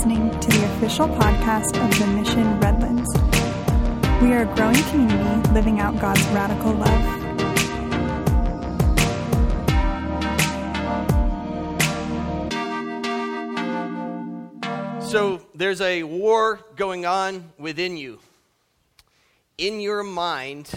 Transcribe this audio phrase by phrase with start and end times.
[0.00, 3.12] listening to the official podcast of the Mission Redlands.
[4.22, 7.04] We are a growing community living out God's radical love.
[15.04, 18.20] So there's a war going on within you.
[19.58, 20.72] In your mind,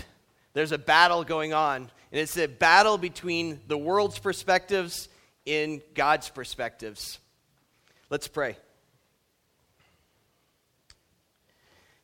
[0.51, 1.89] there's a battle going on.
[2.11, 5.07] And it's a battle between the world's perspectives
[5.47, 7.19] and God's perspectives.
[8.09, 8.57] Let's pray.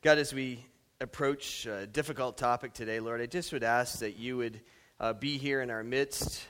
[0.02, 0.64] God, as we
[1.02, 4.58] approach a difficult topic today, Lord, I just would ask that you would
[4.98, 6.42] uh, be here in our midst.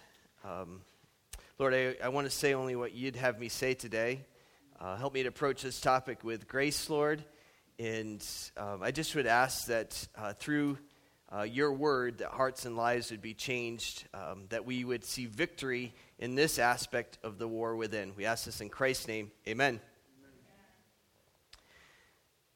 [0.45, 0.83] Um,
[1.59, 4.25] Lord, I, I want to say only what you'd have me say today.
[4.81, 7.25] Uh, help me to approach this topic with grace, Lord.
[7.81, 8.25] And
[8.57, 10.79] um, I just would ask that uh, through
[11.37, 15.27] uh, your word, that hearts and lives would be changed, um, that we would see
[15.27, 18.13] victory in this aspect of the war within.
[18.15, 19.33] We ask this in Christ's name.
[19.49, 19.81] Amen.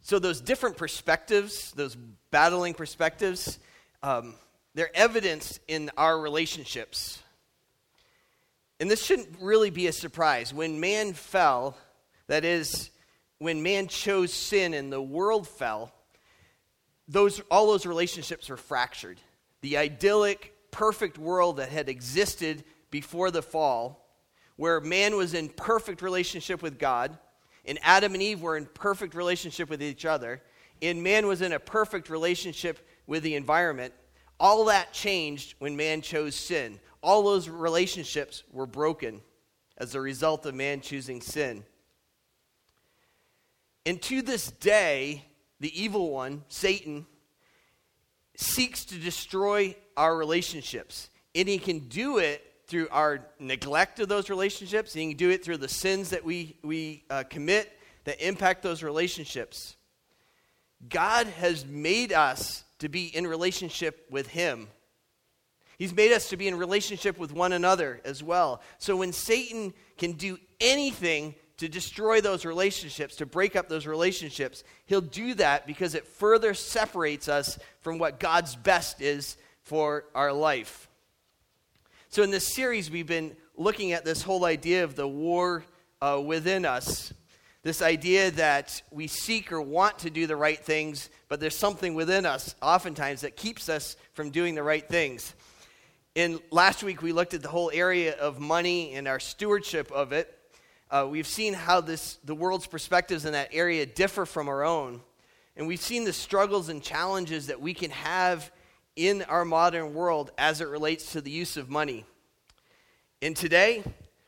[0.06, 1.96] So, those different perspectives, those
[2.30, 3.58] battling perspectives,
[4.02, 4.34] um,
[4.74, 7.22] they're evidenced in our relationships.
[8.78, 10.52] And this shouldn't really be a surprise.
[10.52, 11.78] When man fell,
[12.26, 12.90] that is,
[13.38, 15.90] when man chose sin and the world fell,
[17.08, 19.18] those, all those relationships were fractured.
[19.62, 24.06] The idyllic, perfect world that had existed before the fall,
[24.56, 27.18] where man was in perfect relationship with God,
[27.64, 30.42] and Adam and Eve were in perfect relationship with each other,
[30.82, 33.94] and man was in a perfect relationship with the environment,
[34.38, 36.80] all that changed when man chose sin.
[37.02, 39.20] All those relationships were broken
[39.78, 41.64] as a result of man choosing sin.
[43.86, 45.24] And to this day,
[45.60, 47.06] the evil one, Satan,
[48.36, 51.10] seeks to destroy our relationships.
[51.34, 55.30] And he can do it through our neglect of those relationships, and he can do
[55.30, 57.70] it through the sins that we, we uh, commit
[58.04, 59.76] that impact those relationships.
[60.88, 64.68] God has made us to be in relationship with him.
[65.78, 68.60] He's made us to be in relationship with one another as well.
[68.78, 74.64] So when Satan can do anything to destroy those relationships, to break up those relationships,
[74.86, 80.32] he'll do that because it further separates us from what God's best is for our
[80.32, 80.88] life.
[82.14, 85.64] So, in this series, we've been looking at this whole idea of the war
[86.00, 87.12] uh, within us.
[87.64, 91.96] This idea that we seek or want to do the right things, but there's something
[91.96, 95.34] within us, oftentimes, that keeps us from doing the right things.
[96.14, 100.12] In last week, we looked at the whole area of money and our stewardship of
[100.12, 100.38] it.
[100.92, 105.00] Uh, we've seen how this, the world's perspectives in that area differ from our own.
[105.56, 108.52] And we've seen the struggles and challenges that we can have
[108.96, 112.04] in our modern world as it relates to the use of money.
[113.20, 113.82] And today,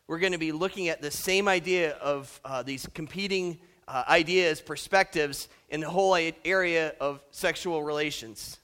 [0.08, 4.60] we're going to be looking at the same idea of uh, these competing uh, ideas,
[4.60, 8.58] perspectives in the whole area of sexual relations.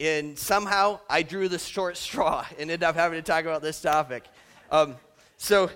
[0.00, 3.80] And somehow I drew the short straw and ended up having to talk about this
[3.80, 4.24] topic.
[4.70, 4.96] Um,
[5.36, 5.70] so,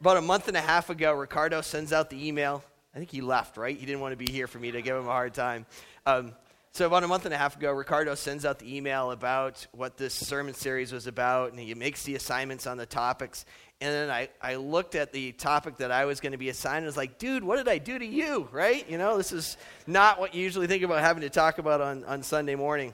[0.00, 2.64] about a month and a half ago, Ricardo sends out the email.
[2.94, 3.76] I think he left, right?
[3.76, 5.66] He didn't want to be here for me to give him a hard time.
[6.04, 6.32] Um,
[6.76, 9.96] so, about a month and a half ago, Ricardo sends out the email about what
[9.96, 13.44] this sermon series was about, and he makes the assignments on the topics.
[13.80, 16.78] And then I, I looked at the topic that I was going to be assigned
[16.78, 18.48] and was like, dude, what did I do to you?
[18.50, 18.90] Right?
[18.90, 22.02] You know, this is not what you usually think about having to talk about on,
[22.06, 22.92] on Sunday morning.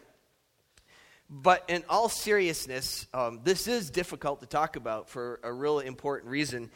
[1.30, 6.30] But in all seriousness, um, this is difficult to talk about for a really important
[6.30, 6.70] reason.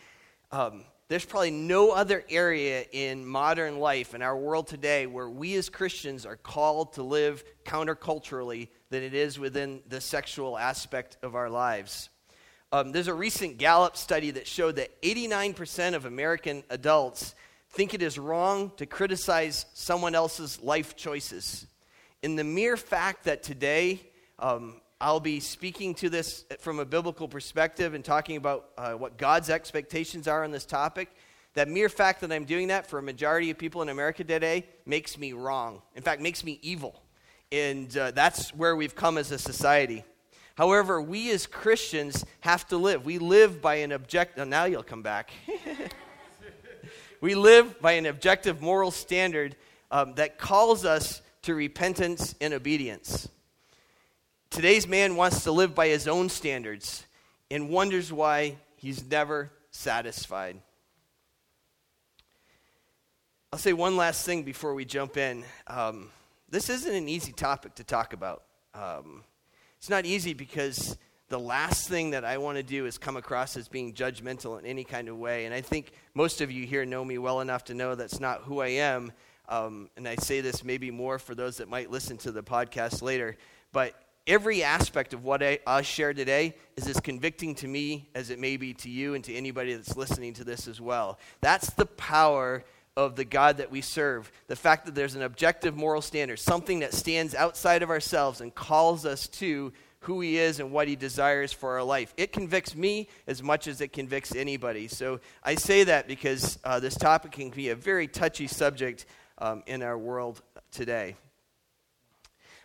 [0.51, 5.55] Um, there's probably no other area in modern life in our world today where we
[5.57, 11.35] as Christians are called to live counterculturally than it is within the sexual aspect of
[11.35, 12.09] our lives.
[12.73, 17.35] Um, there's a recent Gallup study that showed that 89% of American adults
[17.69, 21.67] think it is wrong to criticize someone else's life choices.
[22.23, 24.01] In the mere fact that today,
[24.39, 29.19] um, I'll be speaking to this from a biblical perspective and talking about uh, what
[29.19, 31.09] God's expectations are on this topic.
[31.55, 34.67] That mere fact that I'm doing that for a majority of people in America today
[34.87, 35.83] makes me wrong.
[35.95, 37.03] In fact, makes me evil.
[37.53, 40.05] And uh, that's where we've come as a society.
[40.57, 43.05] However, we as Christians have to live.
[43.05, 44.43] We live by an objective.
[44.43, 45.33] Oh, now you'll come back.
[47.21, 49.57] we live by an objective moral standard
[49.91, 53.29] um, that calls us to repentance and obedience.
[54.55, 57.05] Today's man wants to live by his own standards
[57.51, 60.61] and wonders why he's never satisfied.
[63.53, 65.45] I'll say one last thing before we jump in.
[65.67, 66.09] Um,
[66.49, 68.45] this isn't an easy topic to talk about.
[68.75, 69.25] Um,
[69.79, 70.97] it's not easy because
[71.31, 74.67] the last thing that I want to do is come across as being judgmental in
[74.67, 75.47] any kind of way.
[75.47, 78.43] And I think most of you here know me well enough to know that's not
[78.43, 79.11] who I am.
[79.49, 83.03] Um, and I say this maybe more for those that might listen to the podcast
[83.03, 83.37] later.
[83.73, 88.31] But every aspect of what I, I share today is as convicting to me as
[88.31, 91.19] it may be to you and to anybody that's listening to this as well.
[91.41, 92.65] That's the power
[92.97, 94.31] of the God that we serve.
[94.47, 98.55] The fact that there's an objective moral standard, something that stands outside of ourselves and
[98.55, 102.15] calls us to who He is and what He desires for our life.
[102.17, 104.87] It convicts me as much as it convicts anybody.
[104.87, 109.07] So I say that because uh, this topic can be a very touchy subject
[109.39, 111.17] um, in our world today.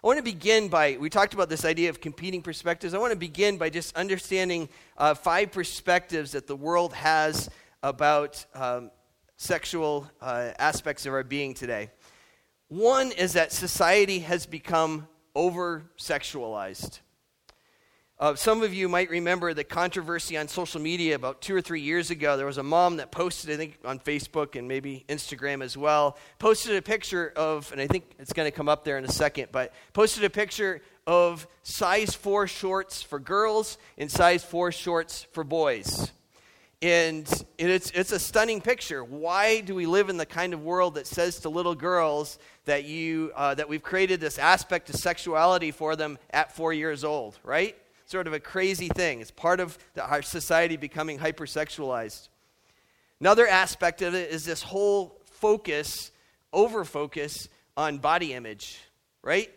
[0.01, 2.93] I want to begin by, we talked about this idea of competing perspectives.
[2.93, 7.49] I want to begin by just understanding uh, five perspectives that the world has
[7.83, 8.91] about um,
[9.35, 11.89] sexual uh, aspects of our being today.
[12.69, 15.05] One is that society has become
[15.35, 16.99] over sexualized.
[18.19, 21.79] Uh, some of you might remember the controversy on social media about two or three
[21.79, 22.35] years ago.
[22.35, 26.17] There was a mom that posted, I think, on Facebook and maybe Instagram as well,
[26.37, 29.11] posted a picture of, and I think it's going to come up there in a
[29.11, 35.25] second, but posted a picture of size 4 shorts for girls and size 4 shorts
[35.31, 36.11] for boys.
[36.81, 37.25] And
[37.57, 39.01] it's, it's a stunning picture.
[39.01, 42.83] Why do we live in the kind of world that says to little girls that,
[42.83, 47.39] you, uh, that we've created this aspect of sexuality for them at four years old,
[47.45, 47.77] right?
[48.09, 49.21] Sort of a crazy thing.
[49.21, 52.27] It's part of the, our society becoming hypersexualized.
[53.19, 56.11] Another aspect of it is this whole focus,
[56.51, 57.47] over focus
[57.77, 58.79] on body image,
[59.21, 59.51] right?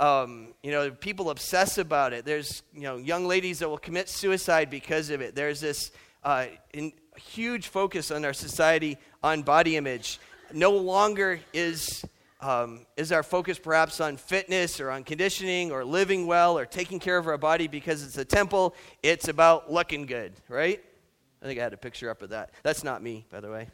[0.00, 2.24] Um, you know, people obsess about it.
[2.24, 5.36] There's, you know, young ladies that will commit suicide because of it.
[5.36, 5.92] There's this
[6.24, 10.18] uh, in, huge focus on our society on body image.
[10.52, 12.04] No longer is
[12.42, 16.98] um, is our focus perhaps on fitness or on conditioning or living well or taking
[16.98, 18.74] care of our body because it's a temple?
[19.02, 20.82] It's about looking good, right?
[21.40, 22.50] I think I had a picture up of that.
[22.64, 23.68] That's not me, by the way.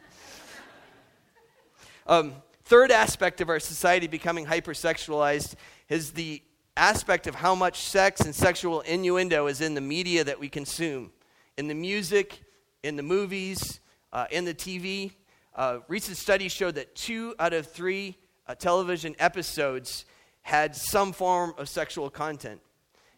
[2.07, 2.35] um,
[2.65, 5.55] third aspect of our society becoming hypersexualized
[5.89, 6.43] is the
[6.77, 11.11] aspect of how much sex and sexual innuendo is in the media that we consume,
[11.57, 12.43] in the music,
[12.83, 13.81] in the movies,
[14.13, 15.13] uh, in the TV.
[15.55, 18.17] Uh, recent studies showed that two out of three
[18.49, 20.05] uh, television episodes
[20.43, 22.61] had some form of sexual content.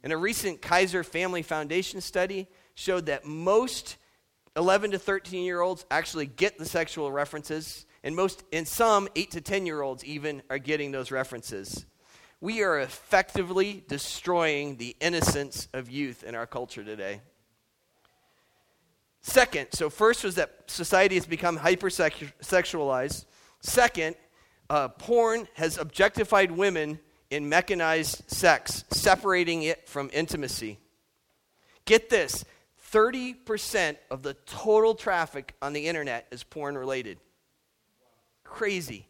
[0.02, 3.96] And a recent Kaiser Family Foundation study showed that most
[4.56, 9.30] 11 to 13 year olds actually get the sexual references, and most, and some 8
[9.32, 11.86] to 10 year olds even are getting those references.
[12.40, 17.20] We are effectively destroying the innocence of youth in our culture today.
[19.20, 23.26] Second, so first was that society has become hypersexualized.
[23.60, 24.16] Second
[24.70, 30.78] uh, porn has objectified women in mechanized sex, separating it from intimacy.
[31.84, 32.44] Get this
[32.92, 37.18] 30% of the total traffic on the internet is porn related.
[38.44, 39.06] Crazy.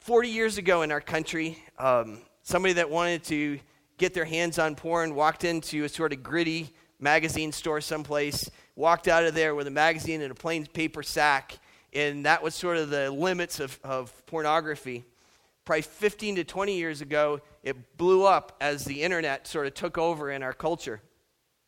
[0.00, 3.58] 40 years ago in our country, um, somebody that wanted to
[3.98, 6.70] get their hands on porn walked into a sort of gritty
[7.00, 11.58] magazine store someplace, walked out of there with a magazine in a plain paper sack,
[11.92, 15.04] and that was sort of the limits of, of pornography.
[15.64, 19.98] Probably 15 to 20 years ago, it blew up as the internet sort of took
[19.98, 21.00] over in our culture.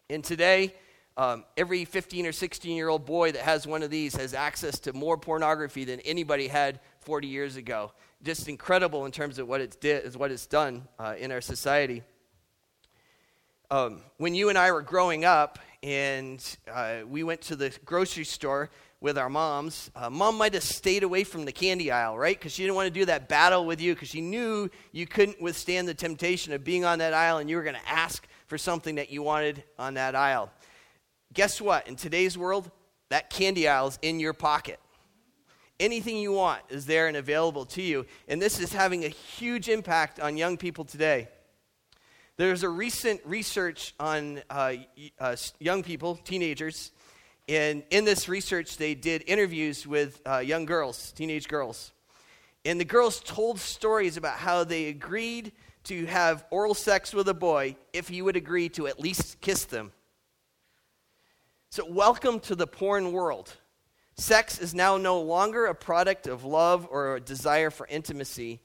[0.08, 0.74] And today,
[1.16, 4.78] um, every 15 or 16 year old boy that has one of these has access
[4.80, 7.92] to more pornography than anybody had 40 years ago.
[8.22, 11.40] Just incredible in terms of what it's, did, is what it's done uh, in our
[11.40, 12.02] society.
[13.70, 18.24] Um, when you and I were growing up and uh, we went to the grocery
[18.24, 22.38] store, with our moms, uh, mom might have stayed away from the candy aisle, right?
[22.38, 25.40] Because she didn't want to do that battle with you because she knew you couldn't
[25.40, 28.58] withstand the temptation of being on that aisle and you were going to ask for
[28.58, 30.50] something that you wanted on that aisle.
[31.32, 31.88] Guess what?
[31.88, 32.70] In today's world,
[33.08, 34.78] that candy aisle is in your pocket.
[35.78, 38.04] Anything you want is there and available to you.
[38.28, 41.28] And this is having a huge impact on young people today.
[42.36, 44.74] There's a recent research on uh,
[45.18, 46.90] uh, young people, teenagers,
[47.48, 51.92] and in this research, they did interviews with uh, young girls, teenage girls.
[52.64, 55.52] And the girls told stories about how they agreed
[55.84, 59.64] to have oral sex with a boy if he would agree to at least kiss
[59.64, 59.92] them.
[61.70, 63.56] So, welcome to the porn world.
[64.16, 68.60] Sex is now no longer a product of love or a desire for intimacy,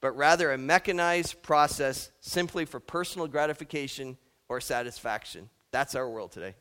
[0.00, 4.16] but rather a mechanized process simply for personal gratification
[4.48, 5.50] or satisfaction.
[5.72, 6.54] That's our world today.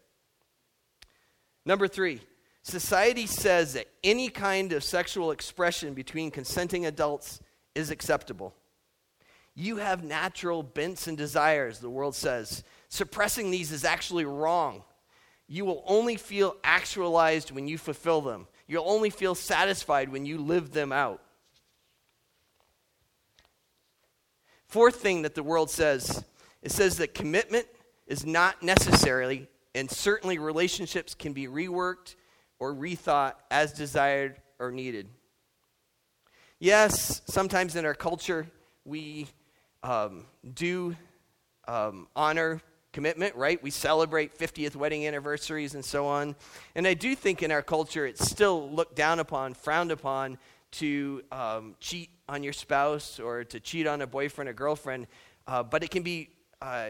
[1.70, 2.20] Number three,
[2.64, 7.42] society says that any kind of sexual expression between consenting adults
[7.76, 8.56] is acceptable.
[9.54, 12.64] You have natural bents and desires, the world says.
[12.88, 14.82] Suppressing these is actually wrong.
[15.48, 18.48] You will only feel actualized when you fulfill them.
[18.66, 21.22] You'll only feel satisfied when you live them out.
[24.66, 26.26] Fourth thing that the world says
[26.64, 27.68] it says that commitment
[28.08, 32.16] is not necessarily, and certainly relationships can be reworked
[32.60, 35.08] or rethought as desired or needed.
[36.60, 38.48] Yes, sometimes in our culture,
[38.84, 39.28] we
[39.84, 40.96] um, do
[41.68, 42.62] um, honor
[42.92, 43.62] commitment, right?
[43.62, 46.36] We celebrate 50th wedding anniversaries and so on.
[46.76, 50.38] And I do think in our culture it's still looked down upon, frowned upon
[50.72, 55.08] to um, cheat on your spouse or to cheat on a boyfriend or girlfriend.
[55.48, 56.30] Uh, but it can be,
[56.62, 56.90] uh,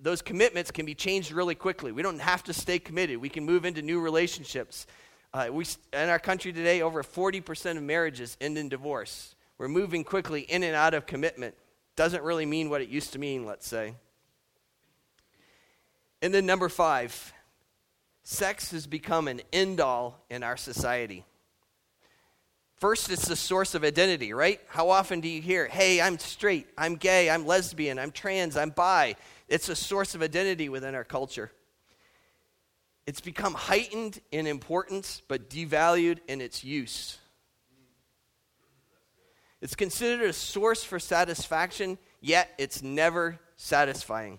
[0.00, 1.92] those commitments can be changed really quickly.
[1.92, 4.86] We don't have to stay committed, we can move into new relationships.
[5.32, 9.34] Uh, we, in our country today, over 40% of marriages end in divorce.
[9.58, 11.56] We're moving quickly in and out of commitment.
[11.96, 13.94] Doesn't really mean what it used to mean, let's say.
[16.22, 17.32] And then, number five,
[18.22, 21.24] sex has become an end all in our society.
[22.76, 24.60] First, it's the source of identity, right?
[24.68, 28.70] How often do you hear, hey, I'm straight, I'm gay, I'm lesbian, I'm trans, I'm
[28.70, 29.14] bi?
[29.48, 31.52] It's a source of identity within our culture.
[33.06, 37.18] It's become heightened in importance, but devalued in its use.
[39.60, 44.38] It's considered a source for satisfaction, yet it's never satisfying.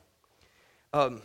[0.94, 1.22] Um,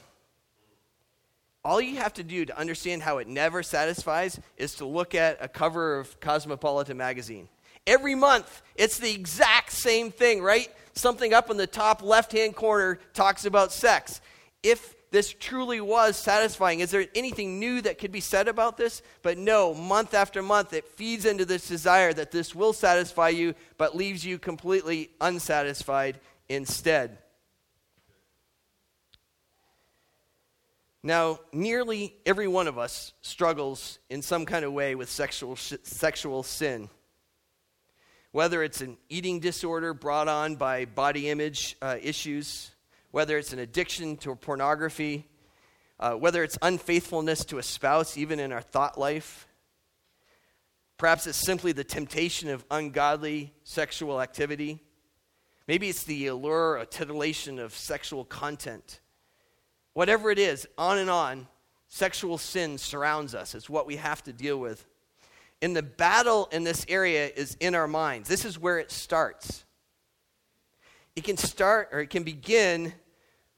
[1.64, 5.38] all you have to do to understand how it never satisfies is to look at
[5.40, 7.49] a cover of Cosmopolitan magazine.
[7.87, 10.69] Every month, it's the exact same thing, right?
[10.95, 14.21] Something up in the top left hand corner talks about sex.
[14.62, 16.81] If this truly was satisfying.
[16.81, 19.02] Is there anything new that could be said about this?
[19.23, 23.55] But no, month after month, it feeds into this desire that this will satisfy you,
[23.76, 27.19] but leaves you completely unsatisfied instead.
[31.02, 36.42] Now, nearly every one of us struggles in some kind of way with sexual, sexual
[36.42, 36.90] sin.
[38.33, 42.71] Whether it's an eating disorder brought on by body image uh, issues,
[43.12, 45.26] whether it's an addiction to pornography,
[45.99, 49.47] uh, whether it's unfaithfulness to a spouse, even in our thought life.
[50.99, 54.80] Perhaps it's simply the temptation of ungodly sexual activity.
[55.66, 59.00] Maybe it's the allure or titillation of sexual content.
[59.92, 61.49] Whatever it is, on and on,
[61.88, 63.54] sexual sin surrounds us.
[63.54, 64.87] It's what we have to deal with.
[65.62, 68.28] And the battle in this area is in our minds.
[68.28, 69.64] This is where it starts.
[71.16, 72.94] It can start or it can begin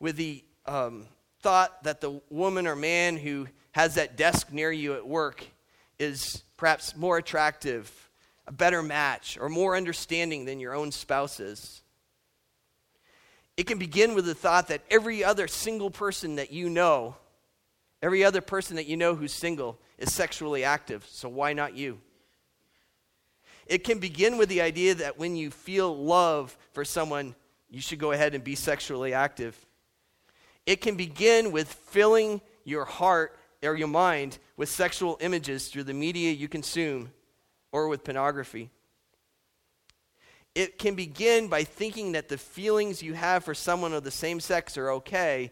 [0.00, 1.06] with the um,
[1.40, 5.44] thought that the woman or man who has that desk near you at work
[5.98, 8.10] is perhaps more attractive,
[8.46, 11.82] a better match, or more understanding than your own spouse is.
[13.56, 17.16] It can begin with the thought that every other single person that you know,
[18.02, 22.00] every other person that you know who's single, is sexually active, so why not you?
[23.66, 27.34] It can begin with the idea that when you feel love for someone,
[27.70, 29.56] you should go ahead and be sexually active.
[30.66, 35.94] It can begin with filling your heart or your mind with sexual images through the
[35.94, 37.12] media you consume
[37.70, 38.70] or with pornography.
[40.54, 44.38] It can begin by thinking that the feelings you have for someone of the same
[44.38, 45.50] sex are okay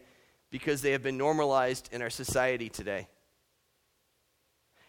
[0.51, 3.07] because they have been normalized in our society today.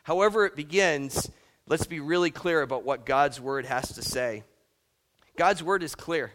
[0.02, 1.31] However, it begins,
[1.66, 4.42] let's be really clear about what God's word has to say.
[5.37, 6.33] God's word is clear.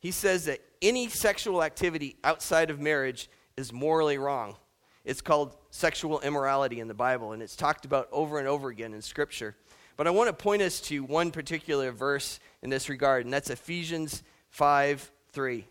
[0.00, 4.56] He says that any sexual activity outside of marriage is morally wrong.
[5.04, 8.92] It's called sexual immorality in the Bible, and it's talked about over and over again
[8.92, 9.56] in Scripture.
[9.98, 13.50] But I want to point us to one particular verse in this regard, and that's
[13.50, 15.66] Ephesians 5 3.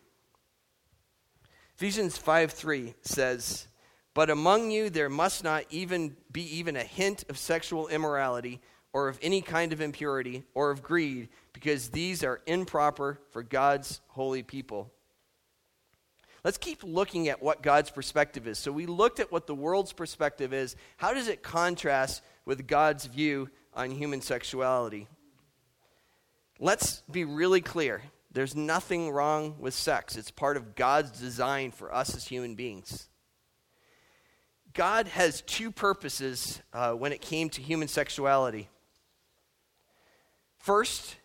[1.78, 3.68] Ephesians 5 3 says,
[4.14, 8.60] But among you there must not even be even a hint of sexual immorality,
[8.92, 14.02] or of any kind of impurity, or of greed, because these are improper for God's
[14.08, 14.92] holy people.
[16.44, 18.60] Let's keep looking at what God's perspective is.
[18.60, 20.76] So we looked at what the world's perspective is.
[20.98, 25.08] How does it contrast with God's view on human sexuality?
[26.60, 28.02] Let's be really clear.
[28.32, 30.18] There's nothing wrong with sex.
[30.18, 33.08] It's part of God's design for us as human beings.
[34.74, 38.70] God has two purposes uh, when it came to human sexuality.
[40.58, 41.16] First,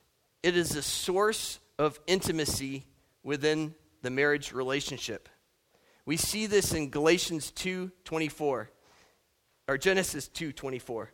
[0.42, 2.86] it is a source of intimacy
[3.22, 5.28] within the marriage relationship.
[6.04, 8.68] We see this in Galatians 2:24
[9.68, 11.08] or Genesis 2:24.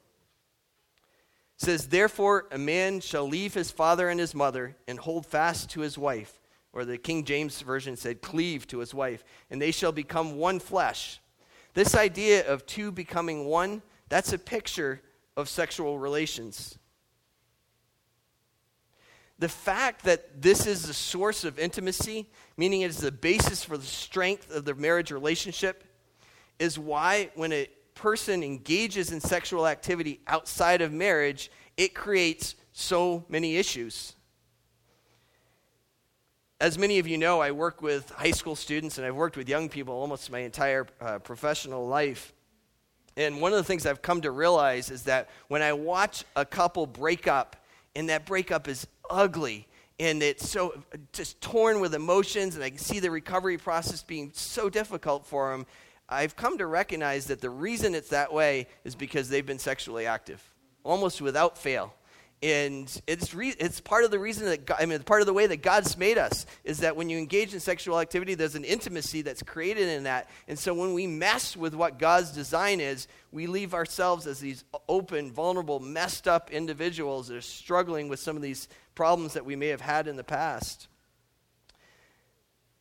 [1.59, 5.81] Says therefore a man shall leave his father and his mother and hold fast to
[5.81, 6.41] his wife
[6.73, 10.61] or the King James Version said, cleave to his wife, and they shall become one
[10.61, 11.21] flesh.
[11.75, 15.00] This idea of two becoming one, that's a picture
[15.37, 16.79] of sexual relations.
[19.38, 23.77] The fact that this is the source of intimacy, meaning it is the basis for
[23.77, 25.85] the strength of the marriage relationship,
[26.59, 33.25] is why when a person engages in sexual activity outside of marriage, it creates so
[33.28, 34.14] many issues.
[36.61, 39.49] As many of you know, I work with high school students and I've worked with
[39.49, 42.33] young people almost my entire uh, professional life.
[43.17, 46.45] And one of the things I've come to realize is that when I watch a
[46.45, 47.57] couple break up,
[47.97, 49.67] and that breakup is ugly,
[49.99, 50.81] and it's so
[51.12, 55.50] just torn with emotions, and I can see the recovery process being so difficult for
[55.50, 55.67] them,
[56.09, 60.07] I've come to recognize that the reason it's that way is because they've been sexually
[60.07, 60.43] active,
[60.83, 61.93] almost without fail.
[62.41, 65.33] And it's re- it's part of the reason that God, I mean part of the
[65.33, 68.62] way that God's made us is that when you engage in sexual activity there's an
[68.62, 70.31] intimacy that's created in that.
[70.47, 74.62] And so when we mess with what God's design is we leave ourselves as these
[74.88, 79.57] open vulnerable messed up individuals that are struggling with some of these problems that we
[79.57, 80.87] may have had in the past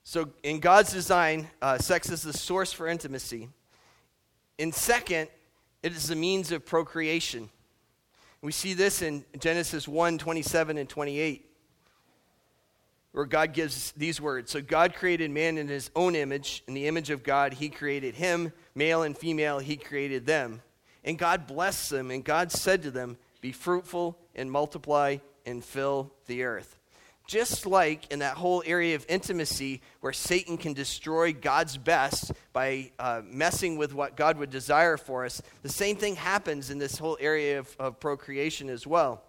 [0.10, 3.50] so in God's design uh, sex is the source for intimacy
[4.58, 5.28] and second
[5.84, 7.50] it is the means of procreation
[8.42, 11.50] we see this in Genesis 1 27 and 28,
[13.12, 14.52] where God gives these words.
[14.52, 16.64] So God created man in his own image.
[16.68, 18.54] In the image of God, he created him.
[18.76, 20.62] Male and female, he created them.
[21.04, 26.14] And God blessed them, and God said to them, Be fruitful and multiply and fill
[26.28, 26.77] the earth.
[27.28, 32.92] Just like in that whole area of intimacy where Satan can destroy God's best by
[32.98, 36.98] uh, messing with what God would desire for us, the same thing happens in this
[36.98, 39.22] whole area of, of procreation as well.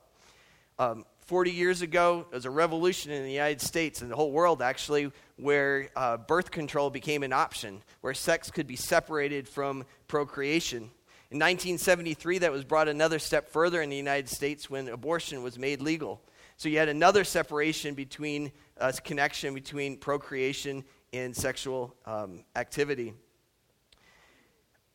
[0.79, 4.31] Um, 40 years ago, there was a revolution in the United States and the whole
[4.31, 9.85] world actually where uh, birth control became an option, where sex could be separated from
[10.07, 10.91] procreation.
[11.31, 15.59] In 1973, that was brought another step further in the United States when abortion was
[15.59, 16.23] made legal.
[16.59, 23.15] So you had another separation between uh, connection between procreation and sexual um, activity.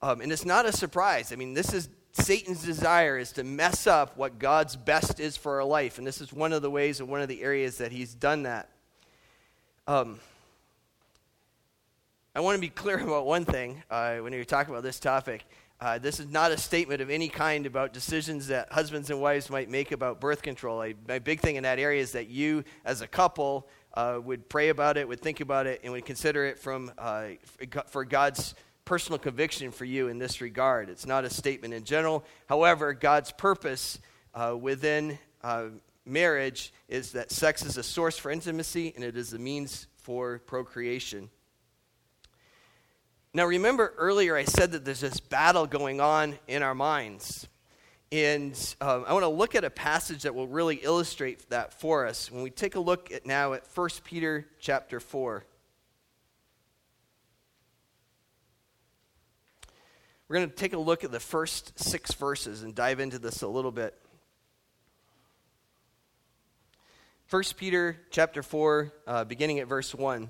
[0.01, 1.31] Um, and it's not a surprise.
[1.31, 5.61] I mean, this is Satan's desire is to mess up what God's best is for
[5.61, 5.97] our life.
[5.97, 8.43] And this is one of the ways and one of the areas that he's done
[8.43, 8.69] that.
[9.87, 10.19] Um,
[12.35, 15.45] I want to be clear about one thing uh, when you're talking about this topic.
[15.83, 19.49] Uh, this is not a statement of any kind about decisions that husbands and wives
[19.49, 20.81] might make about birth control.
[20.81, 24.47] I, my big thing in that area is that you, as a couple, uh, would
[24.47, 27.31] pray about it, would think about it, and would consider it from, uh,
[27.87, 30.89] for God's personal conviction for you in this regard.
[30.89, 32.23] It's not a statement in general.
[32.47, 33.99] However, God's purpose
[34.33, 35.65] uh, within uh,
[36.05, 40.39] marriage is that sex is a source for intimacy and it is a means for
[40.45, 41.29] procreation.
[43.35, 47.47] Now, remember earlier I said that there's this battle going on in our minds.
[48.11, 52.05] And um, I want to look at a passage that will really illustrate that for
[52.05, 52.31] us.
[52.31, 55.43] When we take a look at now at 1 Peter chapter 4.
[60.27, 63.41] We're going to take a look at the first six verses and dive into this
[63.41, 63.97] a little bit.
[67.31, 70.29] 1 Peter chapter 4, uh, beginning at verse 1.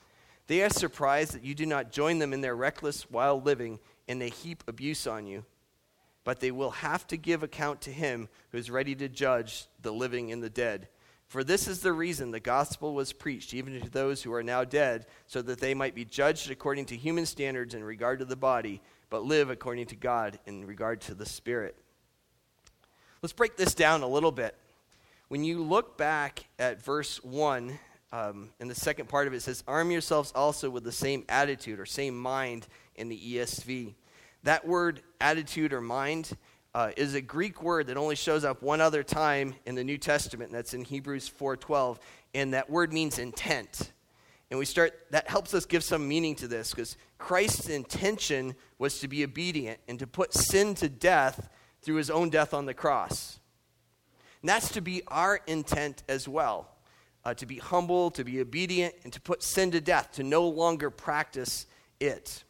[0.51, 4.19] They are surprised that you do not join them in their reckless, wild living, and
[4.19, 5.45] they heap abuse on you.
[6.25, 9.93] But they will have to give account to him who is ready to judge the
[9.93, 10.89] living and the dead.
[11.29, 14.65] For this is the reason the gospel was preached, even to those who are now
[14.65, 18.35] dead, so that they might be judged according to human standards in regard to the
[18.35, 21.77] body, but live according to God in regard to the spirit.
[23.21, 24.57] Let's break this down a little bit.
[25.29, 27.79] When you look back at verse 1
[28.11, 31.79] um, and the second part of it says, Arm yourselves also with the same attitude
[31.79, 33.93] or same mind in the ESV.
[34.43, 36.35] That word, attitude or mind,
[36.73, 39.97] uh, is a Greek word that only shows up one other time in the New
[39.97, 41.99] Testament, and that's in Hebrews 4.12,
[42.33, 43.91] and that word means intent.
[44.49, 48.99] And we start, that helps us give some meaning to this, because Christ's intention was
[48.99, 51.49] to be obedient and to put sin to death
[51.81, 53.39] through his own death on the cross.
[54.41, 56.70] And that's to be our intent as well.
[57.23, 60.47] Uh, to be humble, to be obedient, and to put sin to death, to no
[60.47, 61.67] longer practice
[61.99, 62.43] it.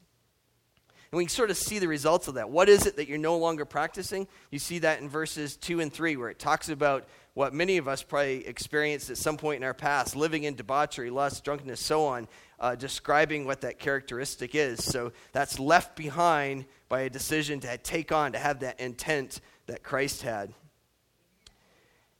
[1.11, 2.49] And we sort of see the results of that.
[2.49, 4.27] What is it that you're no longer practicing?
[4.49, 7.87] You see that in verses 2 and 3, where it talks about what many of
[7.87, 12.05] us probably experienced at some point in our past living in debauchery, lust, drunkenness, so
[12.05, 12.27] on,
[12.59, 14.83] uh, describing what that characteristic is.
[14.83, 19.83] So that's left behind by a decision to take on, to have that intent that
[19.83, 20.53] Christ had.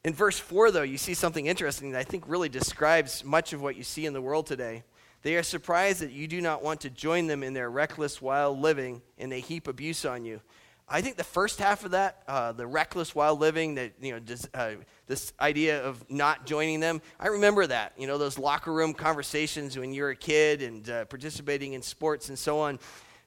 [0.04, 3.62] In verse 4, though, you see something interesting that I think really describes much of
[3.62, 4.84] what you see in the world today.
[5.22, 8.60] They are surprised that you do not want to join them in their reckless, wild
[8.60, 10.42] living, and they heap abuse on you.
[10.90, 14.20] I think the first half of that, uh, the reckless, wild living, that you know,
[14.20, 14.72] this, uh,
[15.06, 17.02] this idea of not joining them.
[17.20, 17.94] I remember that.
[17.96, 21.84] You know, those locker room conversations when you were a kid and uh, participating in
[21.84, 22.80] sports and so on.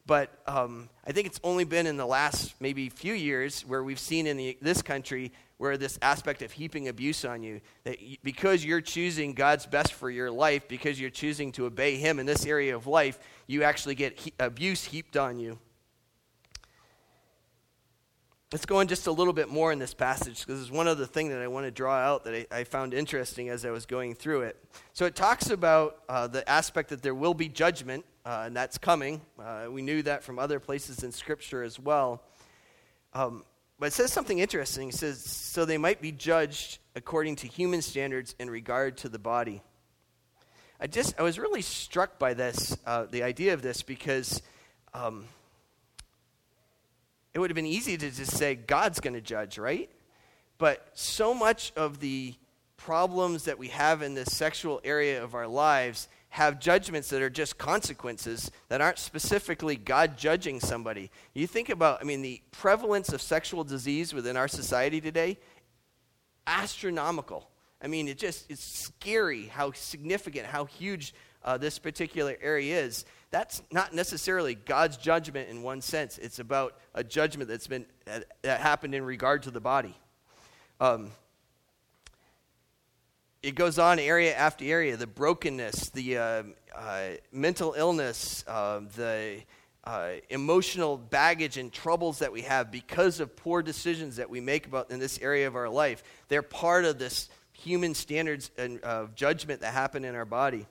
[0.06, 4.00] But um, I think it's only been in the last maybe few years where we've
[4.00, 8.64] seen in the, this country where this aspect of heaping abuse on you, that because
[8.64, 12.44] you're choosing God's best for your life, because you're choosing to obey Him in this
[12.44, 15.58] area of life, you actually get he- abuse heaped on you.
[18.54, 21.06] Let's go in just a little bit more in this passage because there's one other
[21.06, 23.84] thing that I want to draw out that I, I found interesting as I was
[23.84, 24.62] going through it.
[24.92, 28.78] So it talks about uh, the aspect that there will be judgment, uh, and that's
[28.78, 29.22] coming.
[29.40, 32.22] Uh, we knew that from other places in Scripture as well.
[33.12, 33.44] Um,
[33.78, 34.90] but it says something interesting.
[34.90, 39.18] It says, so they might be judged according to human standards in regard to the
[39.18, 39.62] body.
[40.80, 44.42] I just, I was really struck by this, uh, the idea of this, because
[44.92, 45.24] um,
[47.32, 49.90] it would have been easy to just say, God's going to judge, right?
[50.58, 52.34] But so much of the
[52.76, 57.30] problems that we have in this sexual area of our lives have judgments that are
[57.30, 61.12] just consequences that aren't specifically God judging somebody.
[61.32, 65.38] You think about, I mean, the prevalence of sexual disease within our society today,
[66.44, 67.48] astronomical.
[67.80, 73.04] I mean, it just it's scary how significant, how huge uh, this particular area is.
[73.30, 76.18] That's not necessarily God's judgment in one sense.
[76.18, 79.94] It's about a judgment that's been that happened in regard to the body.
[80.80, 81.12] Um,
[83.44, 86.42] it goes on area after area the brokenness, the uh,
[86.74, 89.42] uh, mental illness, uh, the
[89.84, 94.66] uh, emotional baggage and troubles that we have because of poor decisions that we make
[94.66, 96.02] about in this area of our life.
[96.28, 100.66] They're part of this human standards and, of judgment that happen in our body.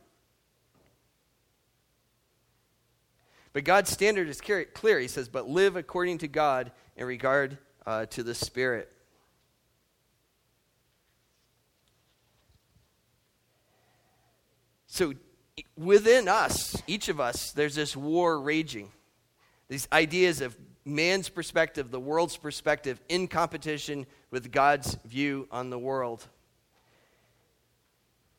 [3.54, 5.00] But God's standard is clear.
[5.00, 8.92] He says, But live according to God in regard uh, to the Spirit.
[14.94, 15.16] So
[15.76, 18.92] within us, each of us, there's this war raging.
[19.68, 25.80] These ideas of man's perspective, the world's perspective, in competition with God's view on the
[25.80, 26.28] world.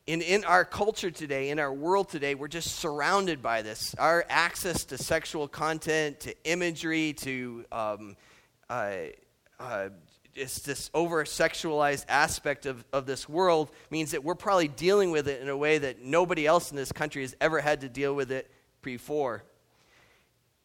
[0.07, 3.93] And in our culture today, in our world today, we're just surrounded by this.
[3.95, 8.15] Our access to sexual content, to imagery, to um,
[8.69, 8.91] uh,
[9.59, 9.89] uh,
[10.35, 15.29] it's this over sexualized aspect of, of this world means that we're probably dealing with
[15.29, 18.13] it in a way that nobody else in this country has ever had to deal
[18.13, 19.43] with it before.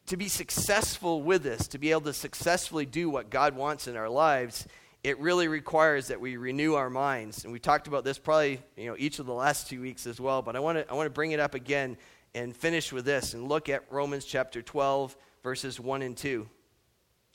[0.07, 3.97] To be successful with this, to be able to successfully do what God wants in
[3.97, 4.67] our lives,
[5.05, 7.45] it really requires that we renew our minds.
[7.45, 10.21] And we talked about this probably you know, each of the last two weeks as
[10.21, 11.97] well, but I want to I want to bring it up again
[12.35, 16.49] and finish with this and look at Romans chapter 12, verses 1 and 2.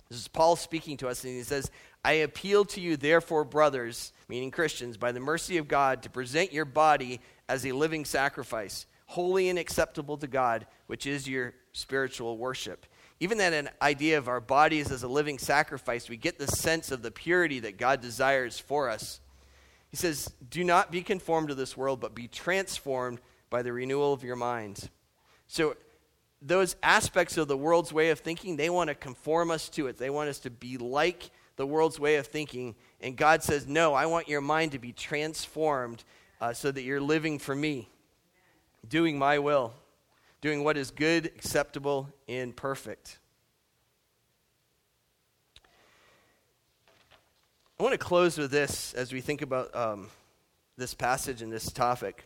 [0.10, 1.72] This is Paul speaking to us, and he says,
[2.06, 6.54] I appeal to you, therefore, brothers, meaning Christians, by the mercy of God, to present
[6.54, 12.38] your body as a living sacrifice, holy and acceptable to God, which is your spiritual
[12.38, 12.86] worship.
[13.20, 17.02] Even that idea of our bodies as a living sacrifice, we get the sense of
[17.02, 19.20] the purity that God desires for us.
[19.90, 24.14] He says, Do not be conformed to this world, but be transformed by the renewal
[24.14, 24.92] of your mind.
[25.48, 25.76] So,
[26.40, 29.98] those aspects of the world's way of thinking, they want to conform us to it.
[29.98, 32.76] They want us to be like the world's way of thinking.
[33.02, 36.04] And God says, No, I want your mind to be transformed
[36.42, 37.90] uh, so that you're living for me,
[38.88, 39.74] doing my will,
[40.42, 43.20] doing what is good, acceptable, and perfect.
[47.80, 50.08] I want to close with this as we think about um,
[50.78, 52.26] this passage and this topic.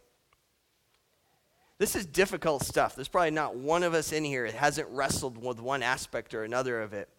[1.80, 2.94] This is difficult stuff.
[2.94, 6.44] There's probably not one of us in here that hasn't wrestled with one aspect or
[6.44, 7.10] another of it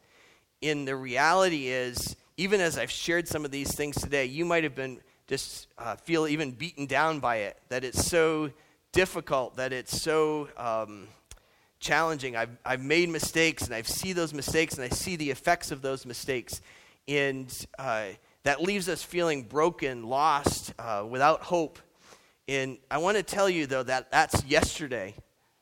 [0.61, 4.65] in the reality is, even as I've shared some of these things today, you might
[4.65, 8.51] have been just uh, feel even beaten down by it, that it's so
[8.93, 11.07] difficult, that it's so um,
[11.79, 12.37] challenging.
[12.37, 15.83] I've, I've made mistakes and I see those mistakes and I see the effects of
[15.83, 16.61] those mistakes.
[17.09, 18.09] And uh,
[18.43, 21.79] that leaves us feeling broken, lost, uh, without hope.
[22.49, 25.15] And I want to tell you, though, that that's yesterday.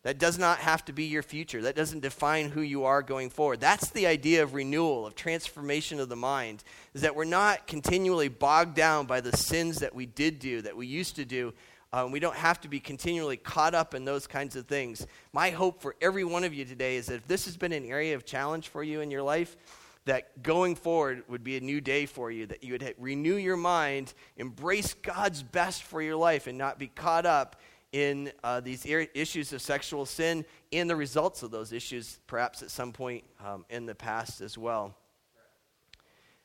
[0.04, 1.62] That does not have to be your future.
[1.62, 3.60] That doesn't define who you are going forward.
[3.60, 6.62] That's the idea of renewal, of transformation of the mind,
[6.94, 10.76] is that we're not continually bogged down by the sins that we did do, that
[10.76, 11.52] we used to do.
[11.92, 15.06] Um, we don't have to be continually caught up in those kinds of things.
[15.32, 17.86] My hope for every one of you today is that if this has been an
[17.86, 19.56] area of challenge for you in your life,
[20.04, 23.56] that going forward would be a new day for you, that you would renew your
[23.56, 27.60] mind, embrace God's best for your life, and not be caught up
[27.92, 32.70] in uh, these issues of sexual sin and the results of those issues, perhaps at
[32.70, 34.94] some point um, in the past as well.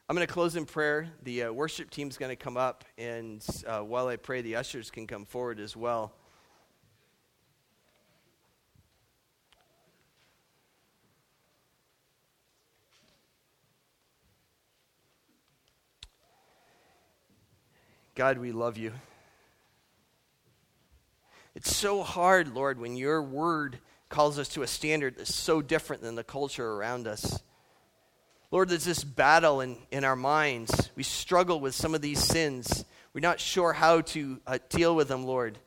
[0.09, 1.07] I'm going to close in prayer.
[1.23, 4.91] The uh, worship team's going to come up, and uh, while I pray, the ushers
[4.91, 6.13] can come forward as well.
[18.15, 18.91] God, we love you.
[21.55, 26.01] It's so hard, Lord, when your word calls us to a standard that's so different
[26.01, 27.41] than the culture around us.
[28.51, 30.91] Lord, there's this battle in, in our minds.
[30.95, 32.85] We struggle with some of these sins.
[33.13, 35.57] We're not sure how to uh, deal with them, Lord.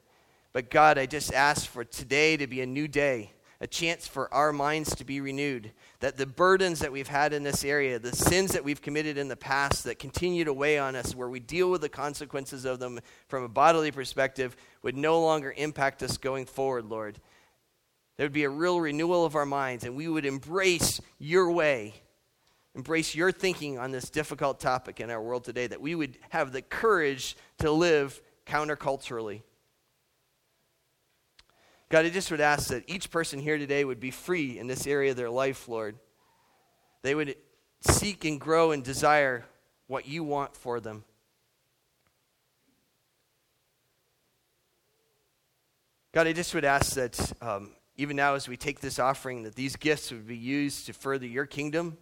[0.53, 4.32] But God, I just ask for today to be a new day, a chance for
[4.34, 8.14] our minds to be renewed, that the burdens that we've had in this area, the
[8.14, 11.40] sins that we've committed in the past that continue to weigh on us, where we
[11.40, 16.18] deal with the consequences of them from a bodily perspective, would no longer impact us
[16.18, 17.18] going forward, Lord.
[18.16, 21.94] There would be a real renewal of our minds, and we would embrace your way,
[22.74, 26.52] embrace your thinking on this difficult topic in our world today, that we would have
[26.52, 29.42] the courage to live counterculturally.
[31.88, 34.87] God, I just would ask that each person here today would be free in this
[34.87, 35.96] area of their life, Lord.
[37.03, 37.37] They would
[37.81, 39.44] seek and grow and desire
[39.87, 41.05] what you want for them.
[46.12, 49.55] God, I just would ask that um, even now as we take this offering, that
[49.55, 51.96] these gifts would be used to further your kingdom.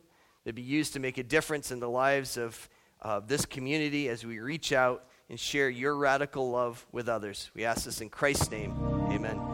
[0.45, 2.69] They'd be used to make a difference in the lives of
[3.03, 7.51] uh, this community as we reach out and share your radical love with others.
[7.55, 8.73] We ask this in Christ's name.
[9.11, 9.54] Amen.